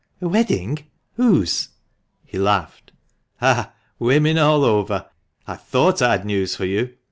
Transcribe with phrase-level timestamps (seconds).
[0.21, 0.87] "A wedding!
[1.13, 1.69] Whose?"
[2.25, 2.91] He laughed.
[3.39, 5.05] "Ah, woman all over!
[5.45, 6.95] I thought I had news for you.